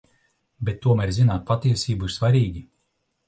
Bet 0.69 0.77
tomēr 0.85 1.11
zināt 1.17 1.45
patiesību 1.51 2.09
ir 2.09 2.13
svarīgi. 2.17 2.65